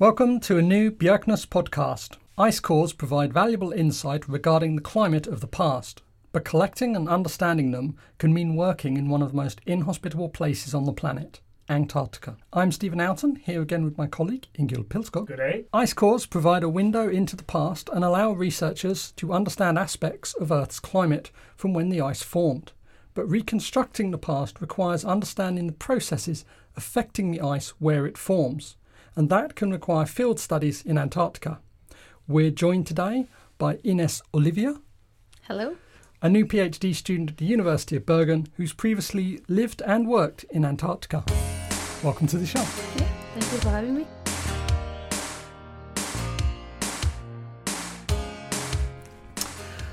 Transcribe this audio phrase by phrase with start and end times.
[0.00, 2.16] Welcome to a new Bjerknes podcast.
[2.36, 7.70] Ice cores provide valuable insight regarding the climate of the past, but collecting and understanding
[7.70, 11.40] them can mean working in one of the most inhospitable places on the planet.
[11.68, 12.36] Antarctica.
[12.52, 15.28] I'm Stephen Outten, here again with my colleague Ingjerd Pilskog.
[15.28, 15.66] Good day.
[15.72, 20.50] Ice cores provide a window into the past and allow researchers to understand aspects of
[20.50, 22.72] Earth's climate from when the ice formed.
[23.14, 26.44] But reconstructing the past requires understanding the processes
[26.76, 28.74] affecting the ice where it forms,
[29.16, 31.60] and that can require field studies in Antarctica.
[32.26, 33.26] We're joined today
[33.58, 34.80] by Ines Ollivier,
[35.42, 35.76] Hello.
[36.22, 40.64] a new PhD student at the University of Bergen who's previously lived and worked in
[40.64, 41.24] Antarctica.
[42.02, 42.60] Welcome to the show.
[42.60, 44.06] Yeah, thank you for having me.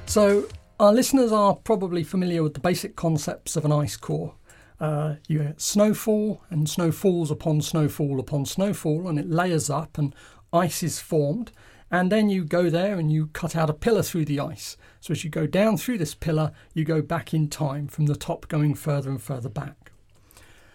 [0.05, 0.47] So,
[0.79, 4.33] our listeners are probably familiar with the basic concepts of an ice core.
[4.81, 9.95] Uh, you get snowfall, and snow falls upon snowfall upon snowfall, and it layers up,
[9.99, 10.15] and
[10.51, 11.51] ice is formed.
[11.91, 14.77] And then you go there and you cut out a pillar through the ice.
[14.99, 18.15] So, as you go down through this pillar, you go back in time from the
[18.15, 19.91] top going further and further back.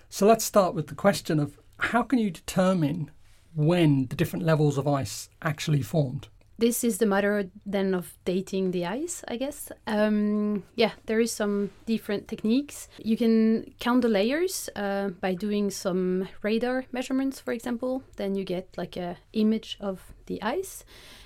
[0.08, 3.10] So, let's start with the question of how can you determine
[3.56, 6.28] when the different levels of ice actually formed?
[6.58, 9.70] This is the matter then of dating the ice, I guess.
[9.86, 12.88] Um, yeah, there is some different techniques.
[12.96, 18.02] You can count the layers uh, by doing some radar measurements, for example.
[18.16, 20.82] Then you get like a image of the ice,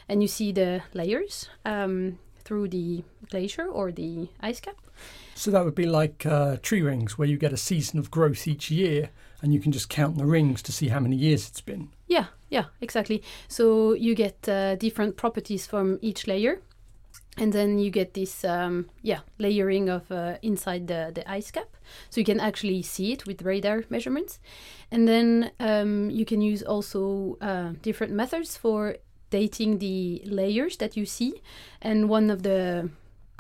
[0.09, 4.77] and you see the layers um, through the glacier or the ice cap.
[5.37, 8.49] So that would be like uh, tree rings, where you get a season of growth
[8.49, 9.11] each year,
[9.43, 11.89] and you can just count the rings to see how many years it's been.
[12.07, 13.23] Yeah, yeah, exactly.
[13.49, 16.61] So you get uh, different properties from each layer,
[17.37, 21.69] and then you get this um, yeah layering of uh, inside the the ice cap.
[22.11, 24.41] So you can actually see it with radar measurements,
[24.91, 28.97] and then um, you can use also uh, different methods for
[29.31, 31.41] dating the layers that you see,
[31.81, 32.91] and one of the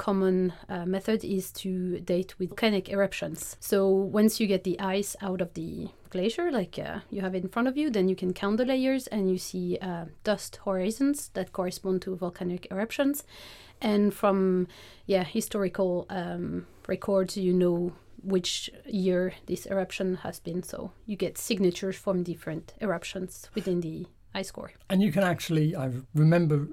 [0.00, 3.58] common uh, method is to date with volcanic eruptions.
[3.60, 7.42] So once you get the ice out of the glacier, like uh, you have it
[7.42, 10.58] in front of you, then you can count the layers and you see uh, dust
[10.64, 13.24] horizons that correspond to volcanic eruptions.
[13.82, 14.68] And from
[15.04, 20.62] yeah historical um, records, you know which year this eruption has been.
[20.62, 24.72] So you get signatures from different eruptions within the ice core.
[24.88, 26.68] And you can actually, I remember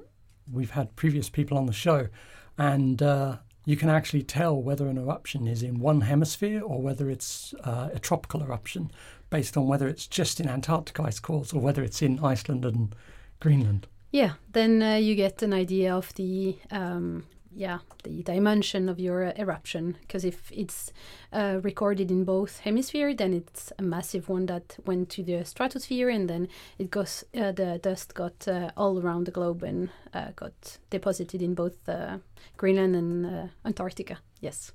[0.51, 2.07] we've had previous people on the show,
[2.57, 7.09] and uh, you can actually tell whether an eruption is in one hemisphere or whether
[7.09, 8.91] it's uh, a tropical eruption
[9.29, 12.95] based on whether it's just in Antarctic ice cores or whether it's in Iceland and
[13.39, 13.87] Greenland.
[14.11, 17.25] Yeah, then uh, you get an idea of the um,
[17.57, 20.93] yeah the dimension of your eruption because if it's
[21.33, 26.09] uh, recorded in both hemisphere, then it's a massive one that went to the stratosphere
[26.09, 26.47] and then
[26.77, 31.41] it goes uh, the dust got uh, all around the globe and uh, got deposited
[31.41, 32.17] in both uh,
[32.55, 34.19] Greenland and uh, Antarctica.
[34.39, 34.71] Yes.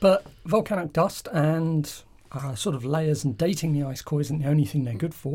[0.00, 1.86] But volcanic dust and
[2.54, 5.34] sort of layers and dating the ice core isn't the only thing they're good for.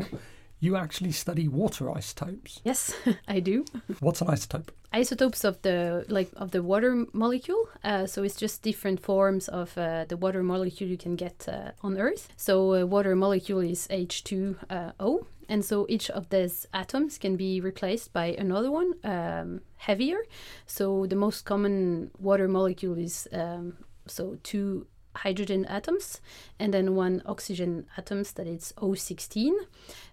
[0.58, 2.60] You actually study water isotopes.
[2.64, 2.94] Yes,
[3.28, 3.64] I do.
[4.00, 4.70] What's an isotope?
[4.96, 9.76] isotopes of the like of the water molecule uh, so it's just different forms of
[9.76, 13.86] uh, the water molecule you can get uh, on earth so uh, water molecule is
[13.88, 20.20] h2o and so each of these atoms can be replaced by another one um, heavier
[20.66, 26.20] so the most common water molecule is um, so two hydrogen atoms
[26.58, 29.52] and then one oxygen atoms that is O16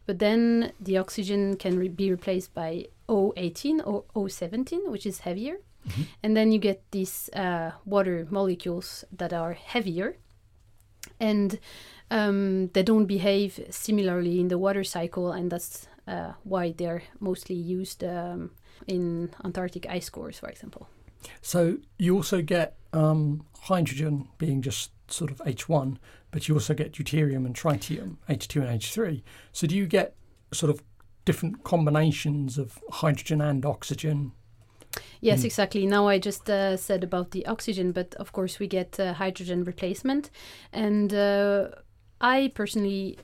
[0.06, 5.58] but then the oxygen can re- be replaced by O18 or O17 which is heavier.
[6.24, 10.16] And then you get these uh, water molecules that are heavier.
[11.20, 11.60] And
[12.10, 17.56] um, they don't behave similarly in the water cycle and that's uh, why they're mostly
[17.56, 18.52] used um,
[18.88, 20.88] in Antarctic ice cores for example
[21.42, 25.98] So you also get um, hydrogen being just sort of H1,
[26.32, 29.22] but you also get deuterium and tritium, H2 and H3.
[29.52, 30.16] So do you get
[30.52, 30.82] sort of
[31.26, 34.32] different combinations of hydrogen and oxygen?
[35.22, 35.46] Yes, Mm.
[35.46, 35.86] exactly.
[35.88, 39.64] Now I just uh, said about the oxygen, but of course we get uh, hydrogen
[39.64, 40.30] replacement,
[40.72, 41.70] and uh,
[42.22, 43.18] I personally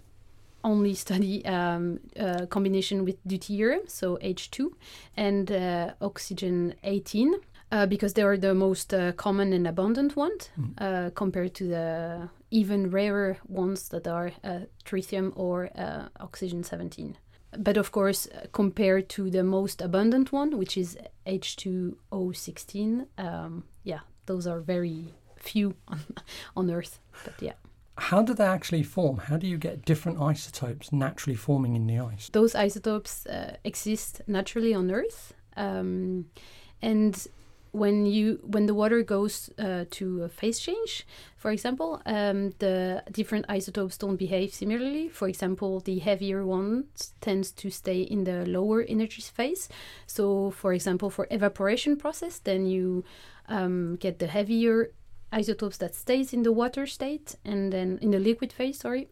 [0.64, 4.72] only study um, uh, combination with deuterium, so H2,
[5.16, 7.36] and uh, oxygen 18.
[7.72, 10.74] Uh, because they are the most uh, common and abundant ones Mm.
[10.82, 17.16] uh, compared to the even rarer ones that are uh, tritium or uh, oxygen 17.
[17.58, 24.00] But of course, uh, compared to the most abundant one, which is H2O16, um, yeah,
[24.26, 26.00] those are very few on,
[26.56, 27.00] on Earth.
[27.26, 27.54] But yeah.
[27.98, 29.18] how do they actually form?
[29.18, 32.30] How do you get different isotopes naturally forming in the ice?
[32.32, 36.26] Those isotopes uh, exist naturally on Earth, um,
[36.82, 37.28] and
[37.72, 41.06] when you when the water goes uh, to a phase change,
[41.38, 45.10] for example, um, the different isotopes don't behave similarly.
[45.10, 49.70] For example, the heavier ones tends to stay in the lower energy phase.
[50.08, 53.04] So, for example, for evaporation process, then you
[53.48, 54.92] um, get the heavier
[55.32, 58.80] isotopes that stays in the water state and then in the liquid phase.
[58.80, 59.10] Sorry,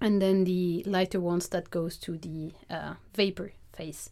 [0.00, 4.10] and then the lighter ones that goes to the uh, vapor phase.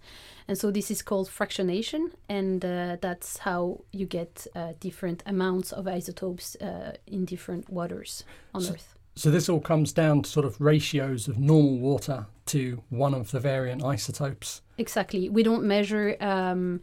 [0.48, 5.72] And so this is called fractionation, and uh, that's how you get uh, different amounts
[5.72, 8.24] of isotopes uh, in different waters
[8.54, 8.94] on So- Earth.
[9.16, 13.32] So this all comes down to sort of ratios of normal water to one of
[13.32, 14.62] the variant isotopes.
[14.78, 15.28] Exactly.
[15.28, 16.80] We don't measure um,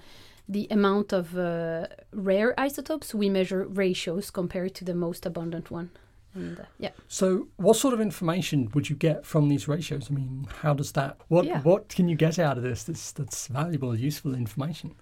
[0.47, 5.89] the amount of uh, rare isotopes, we measure ratios compared to the most abundant one.
[6.35, 6.91] And uh, yeah.
[7.07, 10.07] So what sort of information would you get from these ratios?
[10.11, 11.61] I mean, how does that what Yeah.
[11.61, 14.95] what can you get out of this that's that's valuable, useful information?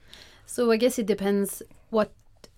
[0.45, 2.11] So I guess it depends what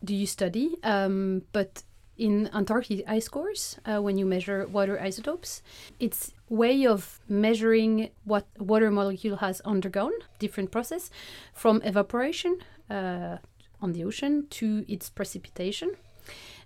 [0.03, 0.75] do you study.
[0.83, 1.83] Um, but
[2.17, 5.61] in Antarctic ice cores, uh, when you measure water isotopes,
[5.99, 11.11] it's way of measuring what water molecule has undergone, different process,
[11.53, 12.57] from evaporation
[12.89, 13.37] uh,
[13.81, 15.91] on the ocean to its precipitation.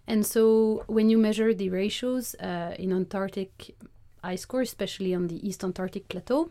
[0.07, 3.75] And so when you measure the ratios uh, in Antarctic
[4.24, 6.50] ice core, especially on the East Antarctic Plateau,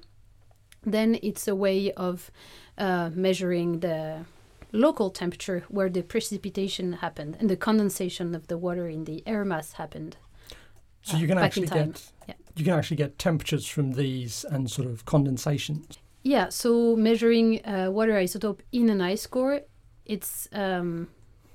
[0.82, 2.30] then it's a way of
[2.78, 4.24] uh, measuring the
[4.72, 9.44] local temperature where the precipitation happened and the condensation of the water in the air
[9.44, 10.16] mass happened.
[11.02, 12.34] So uh, you can back in actually get Yeah.
[12.56, 15.84] you can actually get temperatures from these and sort of condensation.
[16.22, 19.62] Yeah, so measuring uh, water isotope in an ice core,
[20.04, 21.08] it's um,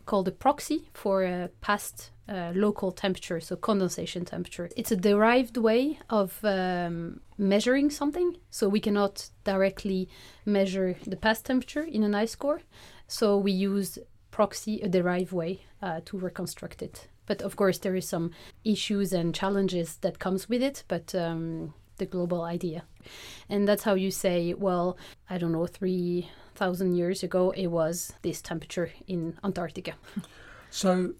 [0.06, 4.70] called a proxy for a past uh, local temperature, so condensation temperature.
[4.76, 10.10] It's a derived way of um, measuring something, so we cannot directly
[10.46, 12.62] measure the past temperature in an ice core.
[13.08, 14.00] So we use
[14.32, 17.08] proxy, a derived way, uh, to reconstruct it.
[17.26, 18.32] But of course, there is some
[18.64, 20.84] issues and challenges that comes with it.
[20.88, 22.84] But um, the global idea,
[23.50, 24.98] and that's how you say, well,
[25.30, 29.94] I don't know, three thousand years ago it was this temperature in Antarctica.
[30.72, 31.14] So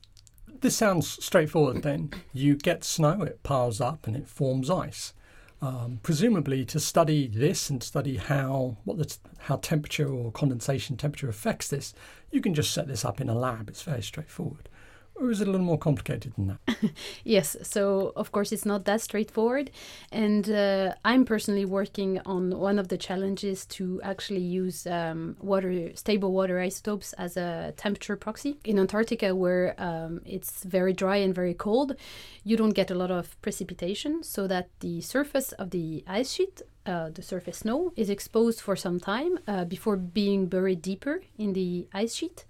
[0.60, 2.12] this sounds straightforward then.
[2.34, 5.14] You get snow, it piles up and it forms ice.
[5.62, 11.30] Um, presumably to study this and study how what the, how temperature or condensation temperature
[11.30, 11.94] affects this,
[12.32, 13.70] you can just set this up in a lab.
[13.70, 14.68] It's very straightforward.
[15.18, 16.92] Or is it a little more complicated than that?
[17.24, 19.72] Yes, so of course it's not that straightforward.
[20.12, 25.96] And uh, I'm personally working on one of the challenges to actually use um, water,
[25.96, 28.58] stable water isotopes as a temperature proxy.
[28.66, 31.96] In Antarctica, where um, it's very dry and very cold,
[32.44, 36.62] you don't get a lot of precipitation, so that the surface of the ice sheet
[36.86, 41.54] uh, the surface snow is exposed for some time uh, before being buried deeper in
[41.54, 42.46] the ice sheet.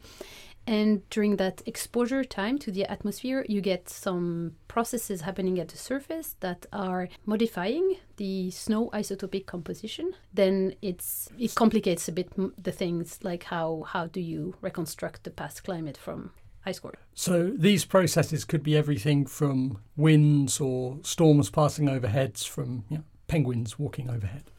[0.67, 5.77] And during that exposure time to the atmosphere, you get some processes happening at the
[5.77, 10.13] surface that are modifying the snow isotopic composition.
[10.33, 12.29] Then it's it complicates a bit
[12.61, 16.31] the things like how how do you reconstruct the past climate from
[16.65, 16.97] ice core.
[17.13, 23.03] So these processes could be everything from winds or storms passing overheads, from you know,
[23.27, 24.49] penguins walking overhead.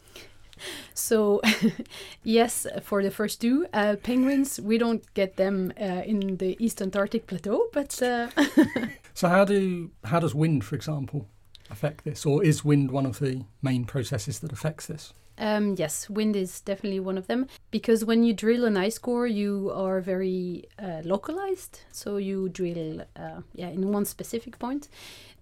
[0.95, 1.41] So,
[2.25, 6.81] yes, for the first two uh, penguins, we don't get them uh, in the East
[6.83, 8.29] Antarctic plateau, but uh,
[9.17, 11.27] So how do how does wind, for example,
[11.71, 15.15] affect this, or is wind one of the main processes that affects this?
[15.39, 19.27] Um, yes, wind is definitely one of them because when you drill an ice core,
[19.27, 21.81] you are very uh, localized.
[21.93, 24.89] So you drill, uh, yeah, in one specific point.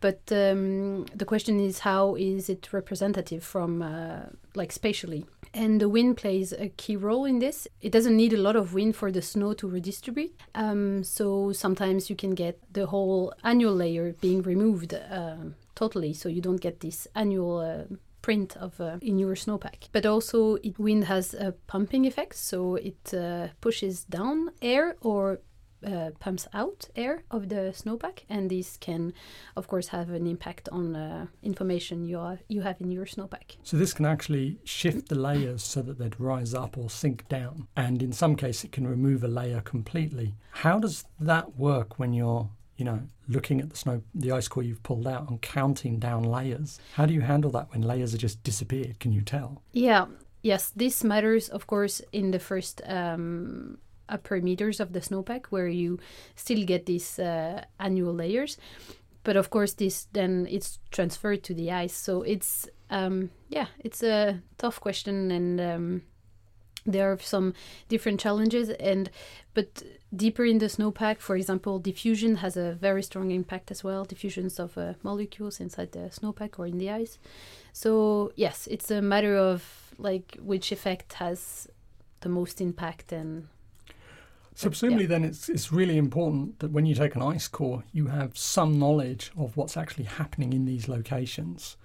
[0.00, 5.24] But um, the question is, how is it representative from, uh, like, spatially?
[5.54, 7.66] And the wind plays a key role in this.
[7.80, 10.34] It doesn't need a lot of wind for the snow to redistribute.
[10.54, 15.36] Um, so sometimes you can get the whole annual layer being removed uh,
[15.74, 17.86] totally, so you don't get this annual.
[18.24, 19.80] Print of uh, in your snowpack.
[19.92, 20.38] But also,
[20.68, 25.40] it, wind has a pumping effect, so it uh, pushes down air or
[25.86, 29.12] uh, pumps out air of the snowpack, and this can,
[29.56, 33.56] of course, have an impact on uh, information you are, you have in your snowpack.
[33.62, 37.68] So this can actually shift the layers so that they'd rise up or sink down,
[37.76, 40.34] and in some case, it can remove a layer completely.
[40.50, 44.62] How does that work when you're you know, looking at the snow, the ice core
[44.62, 46.80] you've pulled out and counting down layers.
[46.94, 48.98] How do you handle that when layers are just disappeared?
[48.98, 49.62] Can you tell?
[49.72, 50.06] Yeah,
[50.42, 53.78] yes, this matters, of course, in the first um,
[54.08, 55.98] upper meters of the snowpack where you
[56.36, 58.58] still get these uh, annual layers.
[59.24, 61.94] but of course, this then it's transferred to the ice.
[61.96, 66.02] So it's um, yeah, it's a tough question, and um,
[66.84, 67.54] there are some
[67.88, 68.70] different challenges.
[68.70, 69.10] And
[69.54, 69.82] but
[70.14, 74.04] deeper in the snowpack, for example, diffusion has a very strong impact as well.
[74.04, 77.18] Diffusions of uh, molecules inside the snowpack or in the ice.
[77.72, 81.68] So yes, it's a matter of like which effect has
[82.20, 83.48] the most impact and
[84.54, 85.08] so presumably, yeah.
[85.08, 88.78] then it's it's really important that when you take an ice core, you have some
[88.78, 91.76] knowledge of what's actually happening in these locations,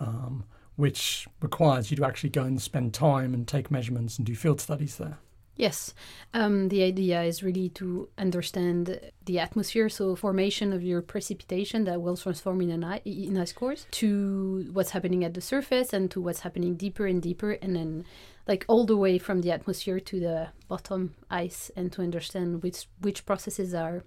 [0.00, 0.44] um,
[0.76, 4.60] which requires you to actually go and spend time and take measurements and do field
[4.60, 5.18] studies there.
[5.56, 5.94] Yes,
[6.34, 12.02] um, the idea is really to understand the atmosphere, so formation of your precipitation that
[12.02, 16.10] will transform in an ice, in ice cores, to what's happening at the surface and
[16.10, 18.04] to what's happening deeper and deeper, and then
[18.46, 22.86] like all the way from the atmosphere to the bottom ice and to understand which
[23.00, 24.04] which processes are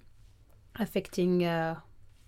[0.76, 1.76] affecting uh,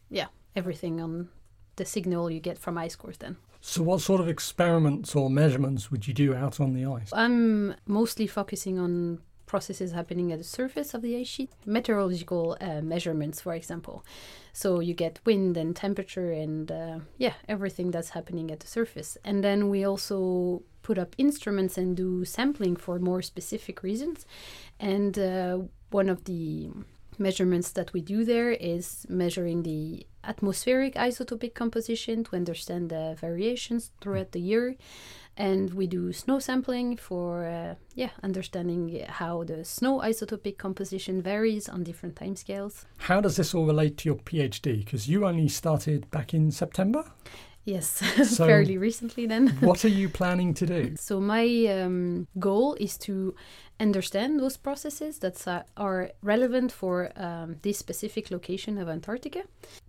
[0.10, 1.30] yeah everything on
[1.78, 5.92] the signal you get from ice cores then so what sort of experiments or measurements
[5.92, 7.12] would you do out on the ice?
[7.14, 11.52] I'm mostly focusing on processes happening at the surface of the ice sheet.
[11.66, 14.04] Meteorological uh, measurements for example.
[14.54, 19.18] So you get wind and temperature and uh, yeah everything that's happening at the surface.
[19.24, 24.26] And then we also put up instruments and do sampling for more specific reasons.
[24.80, 25.60] And uh,
[25.92, 26.72] one of the
[27.22, 33.92] measurements that we do there is measuring the atmospheric isotopic composition to understand the variations
[34.02, 34.76] throughout the year.
[35.38, 41.70] And we do snow sampling for uh, yeah understanding how the snow isotopic composition varies
[41.70, 42.84] on different timescales.
[42.98, 47.06] How does this all relate to your phd because you only started back in september
[47.64, 47.88] Yes,
[48.36, 49.48] so fairly recently then.
[49.60, 50.96] what are you planning to do?
[50.98, 53.36] So, my um, goal is to
[53.80, 59.44] understand those processes that uh, are relevant for um, this specific location of Antarctica,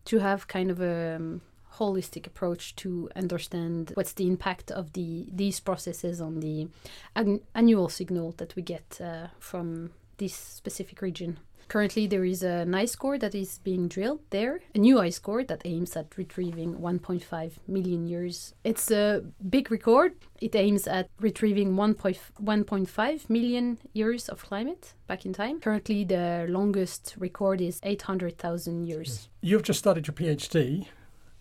[0.07, 1.41] to have kind of a um,
[1.77, 6.69] holistic approach to understand what's the impact of the these processes on the
[7.17, 11.39] an- annual signal that we get uh, from this specific region.
[11.73, 15.43] Currently, there is an ice core that is being drilled there, a new ice core
[15.45, 18.53] that aims at retrieving 1.5 million years.
[18.63, 20.13] It's a big record.
[20.43, 25.61] It aims at retrieving 1.5 million years of climate back in time.
[25.61, 29.09] Currently, the longest record is 800,000 years.
[29.09, 29.29] Yes.
[29.41, 30.89] You've just started your PhD,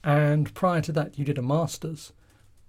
[0.01, 2.13] and prior to that, you did a master's.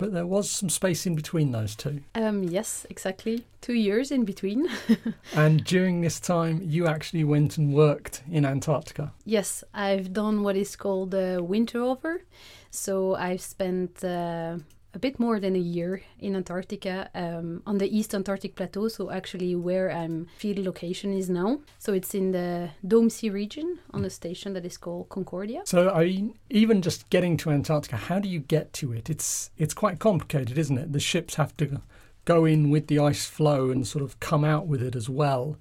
[0.03, 2.01] But there was some space in between those two.
[2.17, 3.45] Um, yes, exactly.
[3.61, 4.69] Two years in between.
[5.37, 9.13] and during this time, you actually went and worked in Antarctica.
[9.25, 12.25] Yes, I've done what is called a winter over.
[12.73, 14.57] So I've spent uh,
[14.95, 18.89] a bit more than a year in Antarctica um, on the East Antarctic Plateau.
[18.89, 21.61] So, actually, where I'm field location is now.
[21.79, 25.63] So, it's in the Dome C region on a station that is called Concordia.
[25.65, 29.09] So, I mean, even just getting to Antarctica, how do you get to it?
[29.09, 30.93] It's it's quite complicated, isn't it?
[30.93, 31.81] The ships have to
[32.25, 35.57] go in with the ice flow and sort of come out with it as well.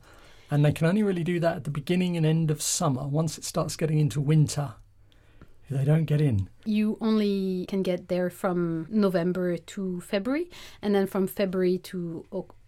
[0.49, 3.07] And they can only really do that at the beginning and end of summer.
[3.07, 4.73] Once it starts getting into winter,
[5.71, 6.49] they don't get in.
[6.65, 10.49] You only can get there from November to February,
[10.81, 12.25] and then from February to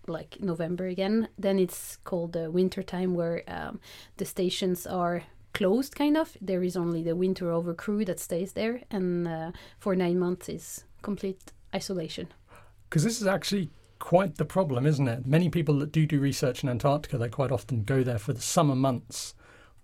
[0.07, 1.27] like November again.
[1.37, 3.79] Then it's called the winter time, where um,
[4.17, 6.35] the stations are closed, kind of.
[6.41, 10.49] There is only the winter over crew that stays there, and uh, for nine months
[10.49, 12.27] is complete isolation.
[12.89, 13.69] Because this is actually
[13.99, 15.25] quite the problem, isn't it?
[15.25, 18.41] Many people that do do research in Antarctica, they quite often go there for the
[18.41, 19.33] summer months,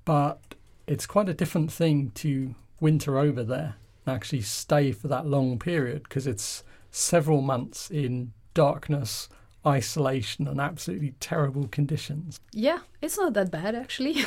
[0.05, 0.55] but
[0.87, 5.59] it's quite a different thing to winter over there and actually stay for that long
[5.59, 9.29] period because it's several months in darkness,
[9.65, 12.39] isolation, and absolutely terrible conditions.
[12.51, 14.23] Yeah, it's not that bad actually.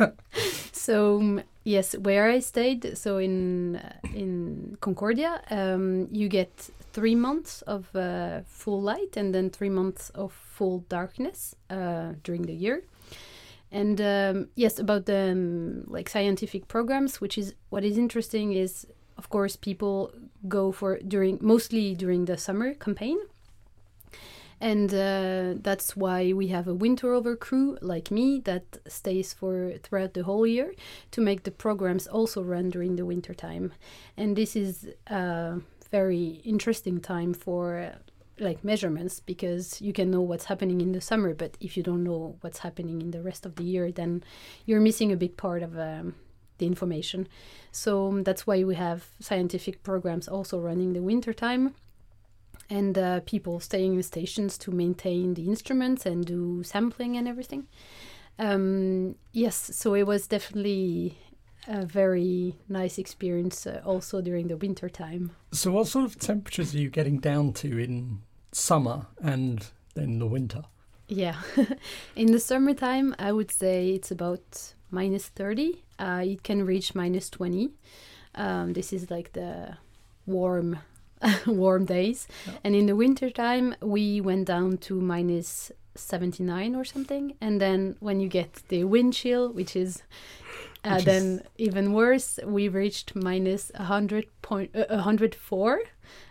[0.72, 7.14] so um, yes, where I stayed, so in uh, in Concordia, um, you get three
[7.14, 12.54] months of uh, full light and then three months of full darkness uh, during the
[12.54, 12.82] year.
[13.72, 18.86] And um, yes, about the um, like scientific programs, which is what is interesting is,
[19.18, 20.12] of course, people
[20.48, 23.18] go for during mostly during the summer campaign,
[24.60, 29.72] and uh, that's why we have a winter over crew like me that stays for
[29.82, 30.72] throughout the whole year
[31.10, 33.72] to make the programs also run during the winter time,
[34.16, 37.92] and this is a very interesting time for
[38.38, 42.04] like measurements because you can know what's happening in the summer but if you don't
[42.04, 44.22] know what's happening in the rest of the year then
[44.66, 46.14] you're missing a big part of um,
[46.58, 47.28] the information.
[47.72, 51.74] So um, that's why we have scientific programs also running the winter time
[52.68, 57.66] and uh, people staying in stations to maintain the instruments and do sampling and everything.
[58.38, 61.16] Um, yes so it was definitely
[61.68, 65.32] a very nice experience uh, also during the winter time.
[65.52, 68.22] So, what sort of temperatures are you getting down to in
[68.52, 70.62] summer and then the winter?
[71.08, 71.36] Yeah,
[72.16, 75.82] in the summertime, I would say it's about minus 30.
[75.98, 77.70] Uh, it can reach minus 20.
[78.34, 79.78] Um, this is like the
[80.26, 80.78] warm
[81.46, 82.28] warm days.
[82.46, 82.52] Yeah.
[82.64, 87.34] And in the winter time, we went down to minus 79 or something.
[87.40, 90.02] And then when you get the wind chill, which is
[90.86, 95.80] uh, is- then even worse, we reached minus 100 point, uh, 104.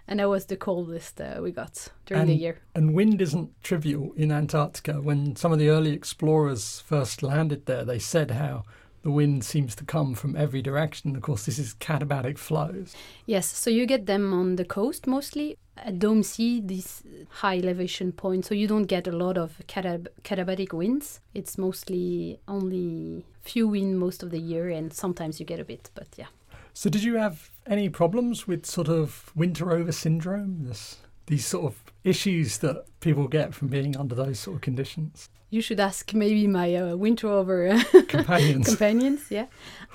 [0.07, 2.59] And that was the coldest uh, we got during the year.
[2.75, 5.01] And wind isn't trivial in Antarctica.
[5.01, 8.63] When some of the early explorers first landed there, they said how
[9.05, 11.15] the wind seems to come from every direction.
[11.15, 12.95] Of course, this is katabatic flows.
[13.27, 15.57] Yes, so you get them on the coast mostly.
[15.77, 20.07] At Dome C, this high elevation point, so you don't get a lot of catab-
[20.23, 21.19] katabatic winds.
[21.35, 25.91] It's mostly only few wind most of the year, and sometimes you get a bit,
[25.93, 26.31] but yeah.
[26.73, 30.65] So, did you have any problems with sort of winter over syndrome?
[30.65, 30.97] This,
[31.27, 35.29] these sort of issues that people get from being under those sort of conditions?
[35.55, 37.57] You should ask maybe my uh, winter over
[38.07, 38.67] Companions.
[38.67, 39.21] companions.
[39.29, 39.47] Yeah,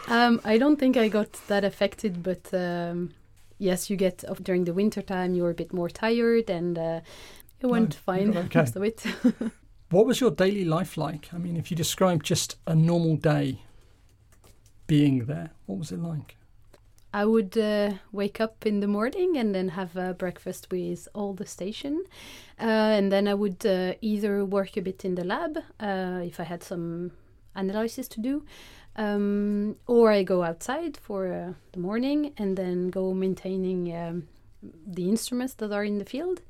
[0.09, 3.11] um, I don't think I got that affected, but um,
[3.59, 5.35] yes, you get during the winter time.
[5.35, 7.01] You're a bit more tired, and uh,
[7.61, 8.59] it went you fine okay.
[8.61, 9.05] most of it.
[9.91, 11.35] What was your daily life like?
[11.35, 13.59] I mean, if you describe just a normal day
[14.87, 16.37] being there, what was it like?
[17.13, 21.35] I would uh, wake up in the morning and then have uh, breakfast with all
[21.35, 22.05] the station,
[22.61, 26.39] uh, and then I would uh, either work a bit in the lab uh, if
[26.39, 27.11] I had some
[27.57, 28.45] analysis to do,
[28.95, 34.29] um, or I go outside for uh, the morning and then go maintaining um,
[34.63, 36.43] the instruments that are in the field.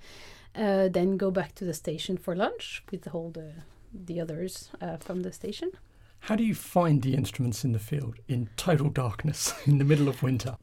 [0.54, 3.52] Then go back to the station for lunch with all the
[3.92, 5.72] the others from the station.
[6.20, 10.08] How do you find the instruments in the field in total darkness in the middle
[10.08, 10.56] of winter?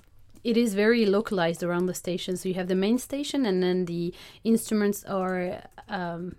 [0.43, 2.37] it is very localized around the station.
[2.37, 4.13] So you have the main station, and then the
[4.45, 6.37] instruments are um,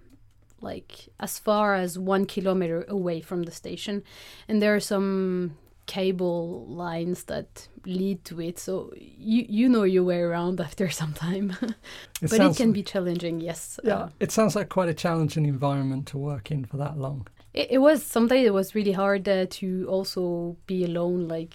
[0.63, 4.03] like as far as one kilometer away from the station,
[4.49, 8.59] and there are some cable lines that lead to it.
[8.59, 11.57] So you you know your way around after some time,
[12.23, 13.41] but it can be challenging.
[13.41, 13.79] Yes.
[13.85, 17.27] Yeah, Uh, it sounds like quite a challenging environment to work in for that long.
[17.55, 21.55] It, it was sometimes it was really hard uh, to also be alone, like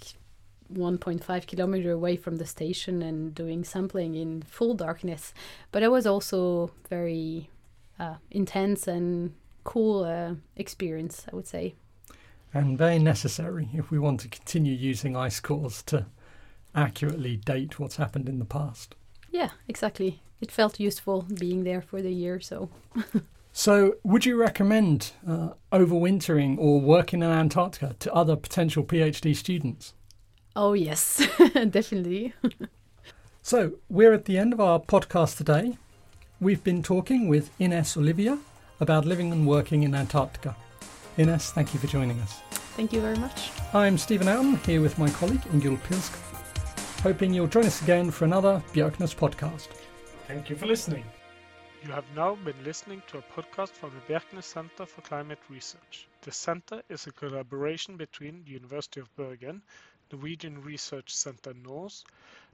[0.74, 5.34] 1.5 kilometer away from the station and doing sampling in full darkness.
[5.72, 7.50] But it was also very
[8.00, 11.76] uh, intense and cool uh, experience, I would say.
[12.54, 16.06] and very necessary if we want to continue using ice cores to
[16.76, 18.96] accurately date what's happened in the past.
[19.32, 20.22] Yeah, exactly.
[20.42, 22.70] It felt useful being there for the year, so
[23.56, 29.94] So, would you recommend uh, overwintering or working in Antarctica to other potential PhD students?
[30.56, 31.26] oh yes,
[31.70, 32.34] definitely.
[33.46, 35.78] So, we're at the end of our podcast today.
[36.40, 38.40] We've been talking with Ines Ollivier
[38.80, 40.56] about living and working in Antarctica.
[41.18, 42.40] Ines, thank you for joining us.
[42.78, 43.52] Thank you very much.
[43.74, 46.14] I'm Stephen Outten, here with my colleague Ingjerd Pilsk,
[47.02, 49.68] hoping you'll join us again for another Bjerknes podcast.
[50.28, 51.04] Thank you for listening.
[51.86, 56.08] You have now been listening to a podcast from the Bjerknes Center for Climate Research.
[56.22, 59.62] The center is a collaboration between the University of Bergen,
[60.10, 62.06] Norwegian Research Center NORCE,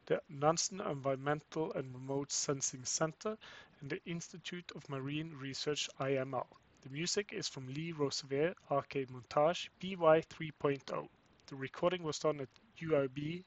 [0.07, 3.37] the Nansen Environmental and Remote Sensing Center,
[3.81, 6.47] and the Institute of Marine Research IMR.
[6.81, 11.07] The music is from Lee Rosevere Arcade Montage BY 3.0.
[11.45, 12.49] The recording was done at
[12.81, 13.43] UIB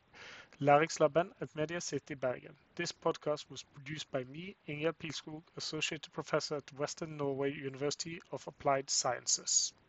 [0.59, 2.57] Læringslaben at Media City Bergen.
[2.77, 8.47] This podcast was produced by me, Ingjerd Pilskog, Associate Professor at Western Norway University of
[8.47, 9.75] Applied Sciences.